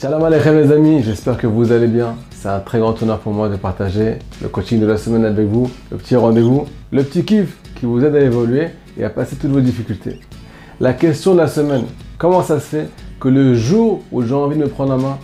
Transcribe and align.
Shalom 0.00 0.22
Aleichem 0.22 0.56
les 0.56 0.70
amis, 0.70 1.02
j'espère 1.02 1.36
que 1.36 1.48
vous 1.48 1.72
allez 1.72 1.88
bien. 1.88 2.14
C'est 2.30 2.46
un 2.46 2.60
très 2.60 2.78
grand 2.78 3.02
honneur 3.02 3.18
pour 3.18 3.32
moi 3.32 3.48
de 3.48 3.56
partager 3.56 4.20
le 4.40 4.48
coaching 4.48 4.78
de 4.78 4.86
la 4.86 4.96
semaine 4.96 5.24
avec 5.24 5.48
vous, 5.48 5.68
le 5.90 5.96
petit 5.96 6.14
rendez-vous, 6.14 6.66
le 6.92 7.02
petit 7.02 7.24
kiff 7.24 7.56
qui 7.74 7.84
vous 7.84 8.04
aide 8.04 8.14
à 8.14 8.20
évoluer 8.20 8.68
et 8.96 9.02
à 9.02 9.10
passer 9.10 9.34
toutes 9.34 9.50
vos 9.50 9.60
difficultés. 9.60 10.20
La 10.78 10.92
question 10.92 11.32
de 11.32 11.38
la 11.38 11.48
semaine, 11.48 11.82
comment 12.16 12.44
ça 12.44 12.60
se 12.60 12.66
fait 12.66 12.88
que 13.18 13.26
le 13.26 13.54
jour 13.54 14.00
où 14.12 14.22
j'ai 14.22 14.34
envie 14.34 14.56
de 14.56 14.62
me 14.62 14.68
prendre 14.68 14.92
en 14.92 14.98
main, 14.98 15.18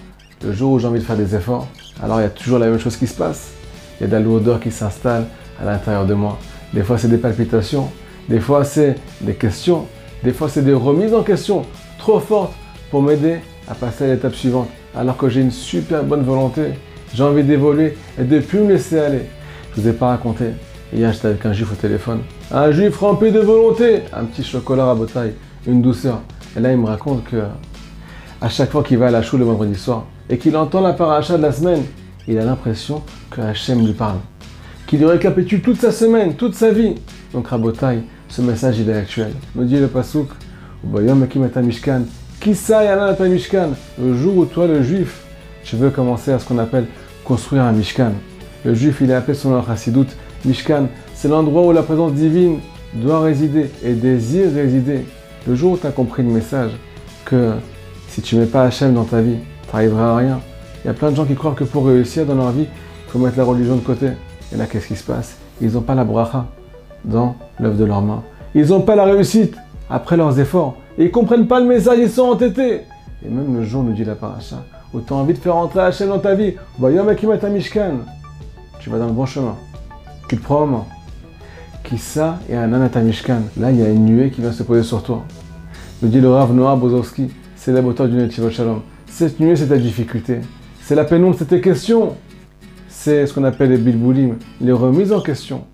le 0.45 0.53
jour 0.53 0.73
où 0.73 0.81
j'ai 0.81 0.89
envie 0.89 0.99
de 0.99 1.05
faire 1.05 1.17
des 1.17 1.37
efforts, 1.37 1.69
alors 2.03 2.19
il 2.19 2.25
y 2.25 2.27
a 2.27 2.31
toujours 2.31 2.59
la 2.59 2.67
même 2.67 2.81
chose 2.81 2.97
qui 2.97 3.07
se 3.07 3.15
passe. 3.15 3.53
Il 4.01 4.03
y 4.03 4.07
a 4.07 4.09
de 4.09 4.13
la 4.13 4.21
lourdeur 4.21 4.59
qui 4.59 4.73
s'installe 4.73 5.27
à 5.63 5.65
l'intérieur 5.67 6.05
de 6.05 6.15
moi. 6.15 6.37
Des 6.73 6.83
fois 6.83 6.99
c'est 6.99 7.07
des 7.07 7.19
palpitations, 7.19 7.91
des 8.29 8.41
fois 8.41 8.65
c'est 8.65 8.97
des 9.21 9.35
questions, 9.35 9.87
des 10.25 10.33
fois 10.33 10.49
c'est 10.49 10.63
des 10.63 10.75
remises 10.75 11.15
en 11.15 11.23
question 11.23 11.63
trop 11.97 12.19
fortes 12.19 12.55
pour 12.91 13.03
m'aider 13.03 13.39
à 13.69 13.75
passer 13.75 14.05
à 14.05 14.09
l'étape 14.09 14.35
suivante. 14.35 14.69
Alors 14.97 15.17
que 15.17 15.29
j'ai 15.29 15.41
une 15.41 15.51
super 15.51 16.05
bonne 16.05 16.23
volonté, 16.23 16.73
j'ai 17.15 17.23
envie 17.23 17.45
d'évoluer 17.45 17.97
et 18.19 18.25
de 18.25 18.39
plus 18.41 18.61
me 18.61 18.73
laisser 18.73 18.99
aller. 18.99 19.23
Je 19.75 19.81
vous 19.81 19.89
ai 19.89 19.93
pas 19.93 20.09
raconté. 20.09 20.47
Hier 20.93 21.13
j'étais 21.13 21.29
avec 21.29 21.45
un 21.47 21.53
juif 21.53 21.73
au 21.73 21.75
téléphone. 21.75 22.21
Un 22.53 22.71
juif 22.71 22.99
rempli 22.99 23.33
de 23.33 23.41
volonté, 23.41 24.03
un 24.13 24.25
petit 24.25 24.45
chocolat 24.45 24.91
à 24.91 24.95
bataille, 24.95 25.33
une 25.67 25.83
douceur. 25.83 26.21
Et 26.57 26.61
là 26.61 26.73
il 26.73 26.79
me 26.79 26.87
raconte 26.87 27.25
que 27.25 27.43
à 28.41 28.49
chaque 28.49 28.71
fois 28.71 28.83
qu'il 28.83 28.99
va 28.99 29.07
à 29.07 29.11
la 29.11 29.23
choule 29.23 29.41
le 29.41 29.47
vendredi 29.47 29.75
soir 29.75 30.05
et 30.29 30.39
qu'il 30.39 30.57
entend 30.57 30.81
la 30.81 30.93
paracha 30.93 31.37
de 31.37 31.43
la 31.43 31.53
semaine, 31.53 31.83
il 32.29 32.39
a 32.39 32.45
l'impression 32.45 33.03
que 33.31 33.41
Hachem 33.41 33.85
lui 33.85 33.93
parle. 33.93 34.19
Qu'il 34.87 35.01
lui 35.01 35.07
récapitule 35.07 35.63
toute 35.63 35.81
sa 35.81 35.91
semaine, 35.91 36.35
toute 36.35 36.55
sa 36.55 36.71
vie. 36.71 36.95
Donc 37.33 37.49
Rabotai, 37.49 38.01
ce 38.29 38.43
message 38.43 38.79
il 38.79 38.89
est 38.89 38.97
actuel. 38.97 39.33
Me 39.55 39.65
dit 39.65 39.79
le 39.79 39.89
Pasouk, 39.89 40.29
Mishkan, 40.85 42.03
Mishkan, 42.47 43.71
le 43.99 44.15
jour 44.15 44.37
où 44.37 44.45
toi 44.45 44.67
le 44.67 44.83
juif, 44.83 45.23
tu 45.65 45.77
veux 45.77 45.91
commencer 45.91 46.31
à 46.31 46.39
ce 46.39 46.47
qu'on 46.47 46.59
appelle 46.59 46.87
construire 47.25 47.63
un 47.63 47.73
Mishkan. 47.73 48.13
Le 48.65 48.75
juif 48.75 48.99
il 49.01 49.11
est 49.11 49.15
appelé 49.15 49.35
son 49.35 49.51
nom 49.51 49.65
Hasidut, 49.67 50.07
Mishkan, 50.45 50.89
c'est 51.15 51.29
l'endroit 51.29 51.63
où 51.67 51.73
la 51.73 51.83
présence 51.83 52.13
divine 52.13 52.59
doit 52.95 53.21
résider 53.21 53.71
et 53.83 53.95
désire 53.95 54.53
résider. 54.53 55.07
Le 55.47 55.55
jour 55.55 55.73
où 55.73 55.79
tu 55.79 55.87
as 55.87 55.91
compris 55.91 56.23
le 56.23 56.29
message 56.29 56.73
que 57.25 57.53
si 58.09 58.21
tu 58.21 58.37
mets 58.37 58.47
pas 58.47 58.65
Hachem 58.65 58.93
dans 58.93 59.05
ta 59.05 59.23
vie, 59.23 59.37
tu 59.69 59.75
n'arriveras 59.75 60.13
à 60.13 60.17
rien. 60.17 60.41
Il 60.85 60.89
y 60.89 60.91
a 60.91 60.95
plein 60.95 61.11
de 61.11 61.17
gens 61.17 61.25
qui 61.25 61.35
croient 61.35 61.55
que 61.55 61.65
pour 61.65 61.87
réussir 61.87 62.27
dans 62.27 62.35
leur 62.35 62.51
vie, 62.51 62.67
il 62.67 63.11
faut 63.11 63.19
mettre 63.19 63.39
la 63.39 63.45
religion 63.45 63.77
de 63.77 63.81
côté. 63.81 64.09
Et 64.53 64.57
là, 64.57 64.67
qu'est-ce 64.67 64.89
qui 64.89 64.97
se 64.97 65.05
passe? 65.05 65.39
Ils 65.63 65.73
n'ont 65.73 65.81
pas 65.81 65.95
la 65.95 66.05
bracha 66.05 66.47
dans 67.05 67.37
l'œuvre 67.59 67.77
de 67.77 67.85
leurs 67.87 68.03
mains. 68.03 68.23
Ils 68.55 68.67
n'ont 68.67 68.83
pas 68.83 68.97
la 68.97 69.05
réussite 69.05 69.55
après 69.89 70.19
leurs 70.19 70.39
efforts. 70.39 70.77
Et 70.97 71.03
ils 71.03 71.07
ne 71.07 71.11
comprennent 71.11 71.47
pas 71.47 71.61
le 71.61 71.67
message, 71.67 71.99
ils 71.99 72.11
sont 72.11 72.23
entêtés. 72.23 72.83
Et 73.25 73.29
même 73.29 73.57
le 73.57 73.65
jour 73.65 73.83
nous 73.83 73.93
dit 73.93 74.05
la 74.05 74.15
paracha, 74.15 74.65
où 74.93 75.01
tu 75.01 75.13
as 75.13 75.17
envie 75.17 75.35
de 75.35 75.39
faire 75.39 75.57
entrer 75.57 75.81
Hachem 75.81 76.09
dans 76.09 76.19
ta 76.21 76.35
vie, 76.35 76.55
tu 78.81 78.91
vas 78.91 78.99
dans 78.99 79.07
le 79.07 79.13
bon 79.13 79.27
chemin. 79.27 79.57
Tu 80.29 80.37
te 80.37 80.43
prends 80.43 80.63
en 80.63 80.67
main. 80.67 80.85
Kissa 81.83 82.39
et 82.49 82.57
Ananata 82.57 83.01
Mishkan. 83.01 83.43
Là, 83.59 83.71
il 83.71 83.81
y 83.81 83.83
a 83.83 83.89
une 83.89 84.05
nuée 84.05 84.31
qui 84.31 84.41
vient 84.41 84.53
se 84.53 84.63
poser 84.63 84.83
sur 84.83 85.03
toi. 85.03 85.25
Nous 86.01 86.09
dit 86.09 86.21
le 86.21 86.31
Rav 86.31 86.53
Noah 86.55 86.77
Bozowski, 86.77 87.31
c'est 87.57 87.73
la 87.73 87.83
beauté 87.83 88.07
du 88.09 88.17
Netivot 88.17 88.51
Shalom. 88.51 88.83
Cette 89.07 89.41
nuée, 89.41 89.57
c'est 89.57 89.69
ta 89.69 89.79
difficulté. 89.79 90.41
C'est 90.81 90.95
la 90.95 91.05
pénombre, 91.05 91.35
c'est 91.39 91.47
tes 91.47 91.61
questions. 91.61 92.15
C'est 92.89 93.27
ce 93.27 93.35
qu'on 93.35 93.45
appelle 93.45 93.71
les 93.71 93.79
bilboulim, 93.79 94.37
les 94.61 94.73
remises 94.73 95.13
en 95.13 95.21
question. 95.21 95.65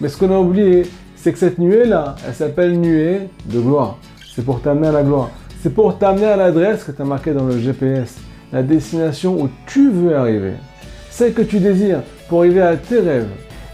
Mais 0.00 0.08
ce 0.08 0.16
qu'on 0.16 0.30
a 0.30 0.38
oublié, 0.38 0.84
c'est 1.16 1.32
que 1.32 1.38
cette 1.38 1.58
nuée-là, 1.58 2.14
elle 2.26 2.34
s'appelle 2.34 2.78
nuée 2.78 3.28
de 3.46 3.60
gloire. 3.60 3.98
C'est 4.40 4.46
pour 4.46 4.62
t'amener 4.62 4.88
à 4.88 4.92
la 4.92 5.02
gloire. 5.02 5.28
C'est 5.62 5.68
pour 5.68 5.98
t'amener 5.98 6.24
à 6.24 6.34
l'adresse 6.34 6.84
que 6.84 6.92
tu 6.92 7.02
as 7.02 7.04
marquée 7.04 7.34
dans 7.34 7.44
le 7.44 7.58
GPS. 7.58 8.16
La 8.54 8.62
destination 8.62 9.38
où 9.38 9.50
tu 9.66 9.90
veux 9.90 10.16
arriver. 10.16 10.54
Celle 11.10 11.34
que 11.34 11.42
tu 11.42 11.58
désires 11.58 12.00
pour 12.26 12.38
arriver 12.38 12.62
à 12.62 12.74
tes 12.74 13.00
rêves. 13.00 13.26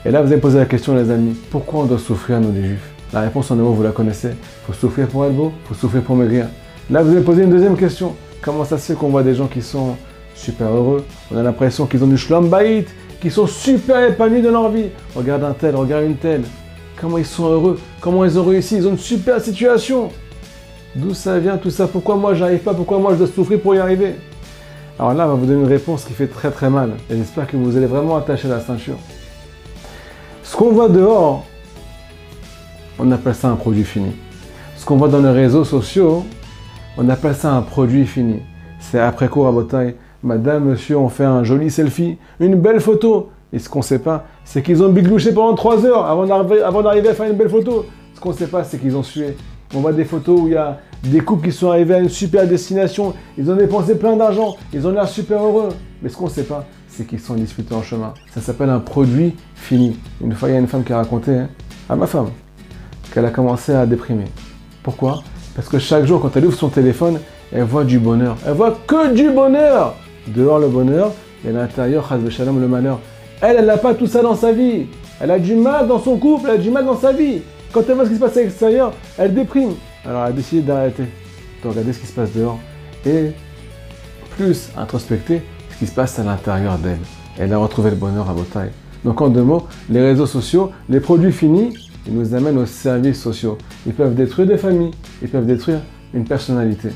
Et 0.04 0.10
là, 0.10 0.22
vous 0.22 0.32
avez 0.32 0.40
posé 0.40 0.58
la 0.58 0.64
question, 0.64 0.96
les 0.96 1.08
amis, 1.08 1.36
pourquoi 1.52 1.82
on 1.82 1.84
doit 1.84 2.00
souffrir, 2.00 2.40
nous, 2.40 2.50
les 2.50 2.66
juifs? 2.66 2.90
La 3.12 3.20
réponse 3.20 3.48
en 3.52 3.54
euros, 3.54 3.74
vous 3.74 3.84
la 3.84 3.92
connaissez. 3.92 4.30
Faut 4.66 4.72
souffrir 4.72 5.06
pour 5.06 5.24
être 5.24 5.34
beau, 5.34 5.52
faut 5.66 5.74
souffrir 5.74 6.02
pour 6.02 6.16
maigrir. 6.16 6.46
Là, 6.90 7.04
vous 7.04 7.12
avez 7.12 7.20
posé 7.24 7.44
une 7.44 7.50
deuxième 7.50 7.76
question. 7.76 8.16
Comment 8.42 8.64
ça 8.64 8.76
se 8.76 8.86
fait 8.86 8.98
qu'on 8.98 9.10
voit 9.10 9.22
des 9.22 9.36
gens 9.36 9.46
qui 9.46 9.62
sont 9.62 9.94
super 10.34 10.66
heureux? 10.66 11.04
On 11.32 11.36
a 11.36 11.44
l'impression 11.44 11.86
qu'ils 11.86 12.02
ont 12.02 12.08
du 12.08 12.18
shlom 12.18 12.48
baït, 12.48 12.88
qu'ils 13.20 13.30
sont 13.30 13.46
super 13.46 14.04
épanouis 14.04 14.42
dans 14.42 14.50
leur 14.50 14.68
vie. 14.68 14.86
Regarde 15.14 15.44
un 15.44 15.52
tel, 15.52 15.76
regarde 15.76 16.06
une 16.06 16.16
telle. 16.16 16.42
Comment 17.00 17.18
ils 17.18 17.24
sont 17.24 17.46
heureux? 17.46 17.78
Comment 18.00 18.24
ils 18.24 18.36
ont 18.36 18.44
réussi? 18.44 18.78
Ils 18.78 18.88
ont 18.88 18.90
une 18.90 18.98
super 18.98 19.40
situation. 19.40 20.08
D'où 20.96 21.12
ça 21.12 21.38
vient 21.38 21.58
tout 21.58 21.68
ça? 21.68 21.86
Pourquoi 21.86 22.16
moi 22.16 22.32
j'arrive 22.32 22.60
pas? 22.60 22.72
Pourquoi 22.72 22.98
moi 22.98 23.12
je 23.12 23.18
dois 23.18 23.26
souffrir 23.26 23.60
pour 23.60 23.74
y 23.74 23.78
arriver? 23.78 24.14
Alors 24.98 25.12
là, 25.12 25.26
on 25.26 25.28
va 25.28 25.34
vous 25.34 25.44
donner 25.44 25.60
une 25.60 25.68
réponse 25.68 26.04
qui 26.04 26.14
fait 26.14 26.26
très 26.26 26.50
très 26.50 26.70
mal. 26.70 26.92
Et 27.10 27.16
j'espère 27.18 27.46
que 27.46 27.54
vous 27.58 27.76
allez 27.76 27.84
vraiment 27.84 28.16
attacher 28.16 28.48
la 28.48 28.60
ceinture. 28.60 28.96
Ce 30.42 30.56
qu'on 30.56 30.70
voit 30.70 30.88
dehors, 30.88 31.44
on 32.98 33.12
appelle 33.12 33.34
ça 33.34 33.48
un 33.48 33.56
produit 33.56 33.84
fini. 33.84 34.12
Ce 34.78 34.86
qu'on 34.86 34.96
voit 34.96 35.08
dans 35.08 35.20
les 35.20 35.28
réseaux 35.28 35.64
sociaux, 35.64 36.24
on 36.96 37.10
appelle 37.10 37.34
ça 37.34 37.52
un 37.52 37.60
produit 37.60 38.06
fini. 38.06 38.40
C'est 38.80 38.98
après 38.98 39.28
cours 39.28 39.48
à 39.48 39.52
bataille. 39.52 39.96
Madame, 40.22 40.64
monsieur, 40.64 40.96
on 40.96 41.10
fait 41.10 41.24
un 41.24 41.44
joli 41.44 41.70
selfie, 41.70 42.16
une 42.40 42.54
belle 42.54 42.80
photo. 42.80 43.28
Et 43.52 43.58
ce 43.58 43.68
qu'on 43.68 43.80
ne 43.80 43.84
sait 43.84 43.98
pas, 43.98 44.24
c'est 44.44 44.62
qu'ils 44.62 44.82
ont 44.82 44.88
biglouché 44.88 45.32
pendant 45.32 45.54
3 45.54 45.84
heures 45.84 46.06
avant 46.06 46.24
d'arriver 46.82 47.08
à 47.10 47.14
faire 47.14 47.30
une 47.30 47.36
belle 47.36 47.50
photo. 47.50 47.84
Ce 48.14 48.20
qu'on 48.20 48.30
ne 48.30 48.34
sait 48.34 48.46
pas, 48.46 48.64
c'est 48.64 48.78
qu'ils 48.78 48.96
ont 48.96 49.02
sué. 49.02 49.36
On 49.74 49.80
voit 49.80 49.92
des 49.92 50.04
photos 50.04 50.40
où 50.40 50.46
il 50.46 50.54
y 50.54 50.56
a 50.56 50.78
des 51.02 51.20
couples 51.20 51.48
qui 51.48 51.52
sont 51.52 51.70
arrivés 51.70 51.94
à 51.94 51.98
une 51.98 52.08
super 52.08 52.46
destination. 52.46 53.14
Ils 53.36 53.50
ont 53.50 53.56
dépensé 53.56 53.96
plein 53.96 54.16
d'argent. 54.16 54.56
Ils 54.72 54.86
ont 54.86 54.90
l'air 54.90 55.08
super 55.08 55.42
heureux. 55.42 55.70
Mais 56.02 56.08
ce 56.08 56.16
qu'on 56.16 56.26
ne 56.26 56.30
sait 56.30 56.44
pas, 56.44 56.64
c'est 56.88 57.06
qu'ils 57.06 57.20
sont 57.20 57.34
disputés 57.34 57.74
en 57.74 57.82
chemin. 57.82 58.14
Ça 58.32 58.40
s'appelle 58.40 58.70
un 58.70 58.80
produit 58.80 59.34
fini. 59.54 59.98
Une 60.22 60.32
fois, 60.32 60.48
il 60.48 60.52
y 60.52 60.56
a 60.56 60.60
une 60.60 60.68
femme 60.68 60.84
qui 60.84 60.92
a 60.92 60.98
raconté 60.98 61.32
hein, 61.32 61.48
à 61.88 61.96
ma 61.96 62.06
femme 62.06 62.30
qu'elle 63.12 63.24
a 63.24 63.30
commencé 63.30 63.72
à 63.72 63.86
déprimer. 63.86 64.26
Pourquoi? 64.82 65.22
Parce 65.54 65.68
que 65.68 65.78
chaque 65.78 66.04
jour, 66.04 66.20
quand 66.20 66.36
elle 66.36 66.46
ouvre 66.46 66.58
son 66.58 66.68
téléphone, 66.68 67.18
elle 67.52 67.62
voit 67.62 67.84
du 67.84 67.98
bonheur. 67.98 68.36
Elle 68.46 68.54
voit 68.54 68.78
que 68.86 69.14
du 69.14 69.30
bonheur. 69.30 69.94
Dehors 70.28 70.58
le 70.58 70.68
bonheur 70.68 71.12
et 71.44 71.50
à 71.50 71.52
l'intérieur, 71.52 72.12
le 72.12 72.68
malheur. 72.68 73.00
Elle, 73.40 73.56
elle 73.58 73.66
n'a 73.66 73.76
pas 73.76 73.94
tout 73.94 74.06
ça 74.06 74.22
dans 74.22 74.34
sa 74.34 74.52
vie. 74.52 74.86
Elle 75.20 75.30
a 75.30 75.38
du 75.38 75.54
mal 75.54 75.86
dans 75.88 75.98
son 75.98 76.16
couple, 76.16 76.48
elle 76.50 76.56
a 76.56 76.62
du 76.62 76.70
mal 76.70 76.84
dans 76.84 76.96
sa 76.96 77.12
vie. 77.12 77.42
Quand 77.76 77.84
elle 77.90 77.96
voit 77.96 78.04
ce 78.06 78.08
qui 78.08 78.16
se 78.16 78.20
passe 78.20 78.36
à 78.38 78.40
l'extérieur, 78.40 78.94
elle 79.18 79.34
déprime. 79.34 79.74
Alors 80.06 80.24
elle 80.24 80.30
a 80.30 80.32
décidé 80.32 80.62
d'arrêter, 80.62 81.02
de 81.62 81.68
regarder 81.68 81.92
ce 81.92 81.98
qui 81.98 82.06
se 82.06 82.14
passe 82.14 82.32
dehors 82.32 82.58
et 83.04 83.32
plus 84.30 84.70
introspecter 84.78 85.42
ce 85.74 85.80
qui 85.80 85.86
se 85.86 85.92
passe 85.92 86.18
à 86.18 86.24
l'intérieur 86.24 86.78
d'elle. 86.78 87.00
Elle 87.38 87.52
a 87.52 87.58
retrouvé 87.58 87.90
le 87.90 87.96
bonheur 87.96 88.30
à 88.30 88.34
taille. 88.50 88.70
Donc 89.04 89.20
en 89.20 89.28
deux 89.28 89.42
mots, 89.42 89.66
les 89.90 90.00
réseaux 90.00 90.24
sociaux, 90.24 90.70
les 90.88 91.00
produits 91.00 91.32
finis, 91.32 91.76
ils 92.06 92.14
nous 92.14 92.32
amènent 92.32 92.56
aux 92.56 92.64
services 92.64 93.20
sociaux. 93.20 93.58
Ils 93.86 93.92
peuvent 93.92 94.14
détruire 94.14 94.48
des 94.48 94.56
familles, 94.56 94.92
ils 95.20 95.28
peuvent 95.28 95.44
détruire 95.44 95.82
une 96.14 96.24
personnalité. 96.24 96.88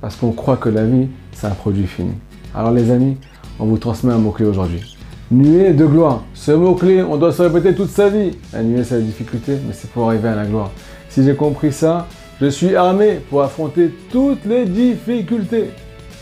Parce 0.00 0.16
qu'on 0.16 0.32
croit 0.32 0.56
que 0.56 0.70
la 0.70 0.86
vie, 0.86 1.08
c'est 1.32 1.46
un 1.46 1.50
produit 1.50 1.86
fini. 1.86 2.14
Alors 2.54 2.70
les 2.70 2.90
amis, 2.90 3.18
on 3.58 3.66
vous 3.66 3.76
transmet 3.76 4.14
un 4.14 4.18
mot-clé 4.18 4.46
aujourd'hui. 4.46 4.95
Nuée 5.28 5.72
de 5.72 5.84
gloire. 5.84 6.22
Ce 6.34 6.52
mot-clé, 6.52 7.02
on 7.02 7.16
doit 7.16 7.32
se 7.32 7.42
répéter 7.42 7.74
toute 7.74 7.90
sa 7.90 8.08
vie. 8.08 8.30
La 8.52 8.62
nuée, 8.62 8.84
c'est 8.84 8.94
la 8.94 9.00
difficulté, 9.00 9.58
mais 9.66 9.72
c'est 9.72 9.90
pour 9.90 10.06
arriver 10.06 10.28
à 10.28 10.36
la 10.36 10.44
gloire. 10.44 10.70
Si 11.08 11.24
j'ai 11.24 11.34
compris 11.34 11.72
ça, 11.72 12.06
je 12.40 12.46
suis 12.46 12.76
armé 12.76 13.20
pour 13.28 13.42
affronter 13.42 13.92
toutes 14.12 14.44
les 14.44 14.66
difficultés. 14.66 15.70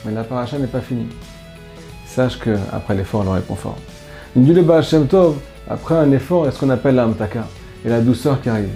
Mais 0.07 0.13
la 0.13 0.25
paracha 0.25 0.59
n'est 0.59 0.69
pas 0.69 0.81
finie. 0.81 1.09
Sache 2.07 2.39
que 2.39 2.57
après 2.73 2.95
l'effort, 2.95 3.25
le 3.25 3.31
réconfort. 3.31 3.77
Dit 4.35 4.55
le 4.55 4.83
Shem 4.83 5.07
Tov, 5.07 5.37
après 5.69 5.97
un 5.97 6.11
effort, 6.13 6.49
est 6.49 6.53
ce 6.53 6.61
qu'on 6.61 6.71
appelle 6.71 6.95
l'amtaka, 6.95 7.47
et 7.85 7.91
la 7.91 8.01
douceur 8.01 8.41
qui 8.41 8.49
arrive. 8.49 8.71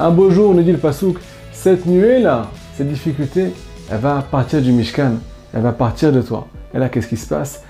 Un 0.00 0.10
beau 0.10 0.30
jour, 0.30 0.52
nous 0.52 0.62
dit 0.62 0.72
le 0.72 0.78
Pasouk, 0.78 1.18
cette 1.52 1.86
nuée-là, 1.86 2.50
cette 2.76 2.88
difficulté, 2.88 3.52
elle 3.88 3.98
va 3.98 4.24
partir 4.28 4.60
du 4.62 4.72
Mishkan, 4.72 5.12
elle 5.54 5.62
va 5.62 5.72
partir 5.72 6.10
de 6.10 6.22
toi. 6.22 6.48
Et 6.74 6.78
là, 6.78 6.88
qu'est-ce 6.88 7.06
qui 7.06 7.16
se 7.16 7.28
passe? 7.28 7.62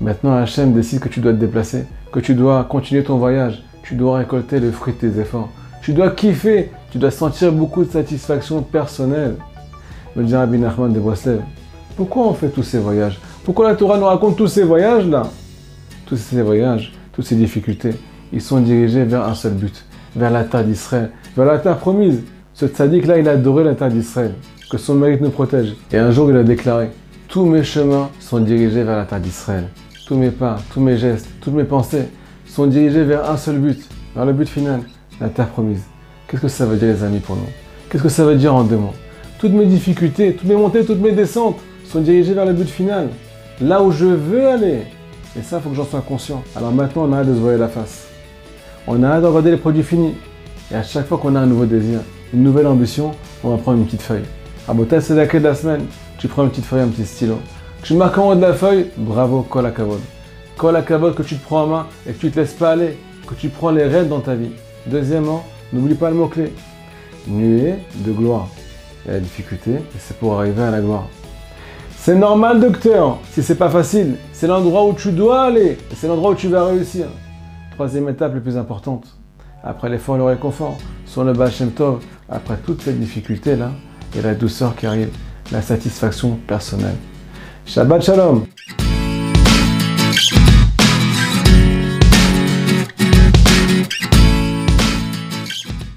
Maintenant, 0.00 0.36
Hachem 0.36 0.72
décide 0.74 1.00
que 1.00 1.08
tu 1.08 1.20
dois 1.20 1.32
te 1.32 1.38
déplacer, 1.38 1.86
que 2.12 2.20
tu 2.20 2.34
dois 2.34 2.64
continuer 2.64 3.02
ton 3.02 3.16
voyage, 3.16 3.62
tu 3.82 3.94
dois 3.94 4.18
récolter 4.18 4.60
le 4.60 4.70
fruit 4.70 4.92
de 4.92 4.98
tes 4.98 5.20
efforts. 5.20 5.48
Tu 5.80 5.92
dois 5.92 6.10
kiffer, 6.10 6.70
tu 6.90 6.98
dois 6.98 7.10
sentir 7.10 7.52
beaucoup 7.52 7.84
de 7.84 7.90
satisfaction 7.90 8.62
personnelle. 8.62 9.36
Me 10.14 10.24
dit 10.24 10.34
Rabbi 10.34 10.58
Nachman 10.58 10.92
de 10.92 11.00
Breslev, 11.00 11.40
pourquoi 11.96 12.26
on 12.26 12.34
fait 12.34 12.48
tous 12.48 12.62
ces 12.62 12.78
voyages? 12.78 13.18
Pourquoi 13.44 13.68
la 13.68 13.76
Torah 13.76 13.96
nous 13.96 14.04
raconte 14.04 14.36
tous 14.36 14.48
ces 14.48 14.64
voyages-là 14.64 15.22
Tous 16.04 16.16
ces 16.16 16.42
voyages, 16.42 16.92
toutes 17.12 17.24
ces 17.24 17.36
difficultés, 17.36 17.94
ils 18.32 18.42
sont 18.42 18.60
dirigés 18.60 19.04
vers 19.04 19.24
un 19.24 19.34
seul 19.34 19.52
but, 19.52 19.84
vers 20.14 20.30
la 20.30 20.44
terre 20.44 20.64
d'Israël, 20.64 21.10
vers 21.36 21.46
la 21.46 21.58
terre 21.58 21.78
promise. 21.78 22.22
Ce 22.52 22.66
tzaddik-là, 22.66 23.18
il 23.18 23.28
a 23.28 23.32
adoré 23.32 23.64
la 23.64 23.74
terre 23.74 23.90
d'Israël 23.90 24.34
que 24.70 24.78
son 24.78 24.94
mérite 24.94 25.20
nous 25.20 25.30
protège. 25.30 25.74
Et 25.92 25.98
un 25.98 26.10
jour, 26.10 26.30
il 26.30 26.36
a 26.36 26.42
déclaré 26.42 26.90
Tous 27.36 27.44
mes 27.44 27.64
chemins 27.64 28.08
sont 28.18 28.40
dirigés 28.40 28.82
vers 28.82 28.96
la 28.96 29.04
terre 29.04 29.20
d'Israël. 29.20 29.64
Tous 30.06 30.14
mes 30.16 30.30
pas, 30.30 30.56
tous 30.72 30.80
mes 30.80 30.96
gestes, 30.96 31.28
toutes 31.42 31.52
mes 31.52 31.64
pensées 31.64 32.08
sont 32.46 32.66
dirigés 32.66 33.04
vers 33.04 33.30
un 33.30 33.36
seul 33.36 33.58
but, 33.58 33.78
vers 34.14 34.24
le 34.24 34.32
but 34.32 34.48
final, 34.48 34.80
la 35.20 35.28
terre 35.28 35.48
promise. 35.48 35.82
Qu'est-ce 36.26 36.40
que 36.40 36.48
ça 36.48 36.64
veut 36.64 36.78
dire, 36.78 36.88
les 36.88 37.04
amis, 37.04 37.18
pour 37.18 37.36
nous? 37.36 37.42
Qu'est-ce 37.90 38.02
que 38.02 38.08
ça 38.08 38.24
veut 38.24 38.36
dire 38.36 38.54
en 38.54 38.64
deux 38.64 38.78
mots? 38.78 38.94
Toutes 39.38 39.52
mes 39.52 39.66
difficultés, 39.66 40.32
toutes 40.32 40.48
mes 40.48 40.54
montées, 40.54 40.82
toutes 40.86 41.02
mes 41.02 41.12
descentes 41.12 41.58
sont 41.84 42.00
dirigées 42.00 42.32
vers 42.32 42.46
le 42.46 42.54
but 42.54 42.70
final. 42.70 43.10
Là 43.60 43.82
où 43.82 43.92
je 43.92 44.06
veux 44.06 44.48
aller. 44.48 44.84
Et 45.38 45.42
ça, 45.42 45.58
il 45.58 45.62
faut 45.62 45.68
que 45.68 45.76
j'en 45.76 45.84
sois 45.84 46.00
conscient. 46.00 46.42
Alors 46.56 46.72
maintenant, 46.72 47.04
on 47.06 47.12
a 47.12 47.18
hâte 47.18 47.28
de 47.28 47.34
se 47.34 47.40
voir 47.40 47.58
la 47.58 47.68
face. 47.68 48.06
On 48.86 49.02
a 49.02 49.08
hâte 49.08 49.22
de 49.24 49.26
regarder 49.26 49.50
les 49.50 49.58
produits 49.58 49.82
finis. 49.82 50.14
Et 50.72 50.74
à 50.74 50.82
chaque 50.82 51.06
fois 51.06 51.18
qu'on 51.18 51.36
a 51.36 51.40
un 51.40 51.46
nouveau 51.46 51.66
désir, 51.66 52.00
une 52.32 52.42
nouvelle 52.42 52.66
ambition, 52.66 53.12
on 53.44 53.50
va 53.50 53.58
prendre 53.58 53.76
une 53.76 53.84
petite 53.84 54.00
feuille. 54.00 54.24
Bon, 54.66 54.86
c'est 54.88 55.14
la 55.14 55.26
clé 55.26 55.38
de 55.38 55.44
la 55.44 55.54
semaine. 55.54 55.82
Tu 56.26 56.32
prends 56.32 56.42
une 56.42 56.50
petite 56.50 56.64
feuille, 56.64 56.80
un 56.80 56.88
petit 56.88 57.06
stylo. 57.06 57.38
Tu 57.84 57.94
marques 57.94 58.18
en 58.18 58.30
haut 58.30 58.34
de 58.34 58.40
la 58.40 58.52
feuille, 58.52 58.86
bravo, 58.96 59.42
colle 59.42 59.66
à 59.66 59.70
cavode. 59.70 60.00
Colle 60.56 60.74
à 60.74 60.82
cavode 60.82 61.14
que 61.14 61.22
tu 61.22 61.36
te 61.36 61.44
prends 61.44 61.62
en 61.62 61.66
main 61.68 61.86
et 62.04 62.12
que 62.12 62.18
tu 62.18 62.32
te 62.32 62.40
laisses 62.40 62.54
pas 62.54 62.72
aller, 62.72 62.98
que 63.28 63.34
tu 63.34 63.48
prends 63.48 63.70
les 63.70 63.84
rênes 63.84 64.08
dans 64.08 64.18
ta 64.18 64.34
vie. 64.34 64.50
Deuxièmement, 64.86 65.44
n'oublie 65.72 65.94
pas 65.94 66.10
le 66.10 66.16
mot-clé. 66.16 66.52
Nuée 67.28 67.76
de 67.94 68.10
gloire. 68.10 68.48
La 69.06 69.20
difficulté, 69.20 69.76
c'est 70.00 70.16
pour 70.16 70.36
arriver 70.36 70.64
à 70.64 70.72
la 70.72 70.80
gloire. 70.80 71.06
C'est 71.96 72.16
normal, 72.16 72.58
docteur. 72.58 73.18
Si 73.30 73.40
c'est 73.40 73.54
pas 73.54 73.70
facile, 73.70 74.16
c'est 74.32 74.48
l'endroit 74.48 74.84
où 74.84 74.94
tu 74.94 75.12
dois 75.12 75.42
aller. 75.42 75.78
C'est 75.94 76.08
l'endroit 76.08 76.32
où 76.32 76.34
tu 76.34 76.48
vas 76.48 76.64
réussir. 76.64 77.06
Troisième 77.76 78.08
étape 78.08 78.34
la 78.34 78.40
plus 78.40 78.56
importante. 78.56 79.06
Après 79.62 79.88
l'effort 79.88 80.16
et 80.16 80.18
le 80.18 80.24
réconfort, 80.24 80.76
sur 81.04 81.22
le 81.22 81.34
Bachem 81.34 81.70
Tov, 81.70 82.02
après 82.28 82.56
toutes 82.56 82.82
ces 82.82 82.94
difficultés-là, 82.94 83.70
et 84.18 84.22
la 84.22 84.34
douceur 84.34 84.74
qui 84.74 84.86
arrive, 84.86 85.10
la 85.52 85.62
satisfaction 85.62 86.38
personnelle. 86.46 86.96
Shabbat 87.66 88.02
Shalom 88.02 88.46